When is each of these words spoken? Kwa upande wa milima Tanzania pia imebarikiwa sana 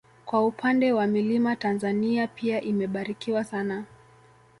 Kwa 0.25 0.45
upande 0.47 0.93
wa 0.93 1.07
milima 1.07 1.55
Tanzania 1.55 2.27
pia 2.27 2.61
imebarikiwa 2.61 3.43
sana 3.43 3.83